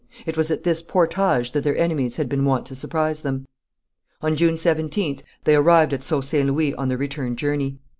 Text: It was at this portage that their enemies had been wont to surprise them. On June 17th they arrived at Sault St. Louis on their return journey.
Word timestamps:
It 0.25 0.35
was 0.35 0.49
at 0.49 0.63
this 0.63 0.81
portage 0.81 1.51
that 1.51 1.63
their 1.63 1.77
enemies 1.77 2.15
had 2.15 2.27
been 2.27 2.43
wont 2.43 2.65
to 2.65 2.75
surprise 2.75 3.21
them. 3.21 3.45
On 4.21 4.35
June 4.35 4.55
17th 4.55 5.21
they 5.43 5.53
arrived 5.55 5.93
at 5.93 6.01
Sault 6.01 6.25
St. 6.25 6.47
Louis 6.47 6.73
on 6.73 6.89
their 6.89 6.97
return 6.97 7.35
journey. 7.35 7.77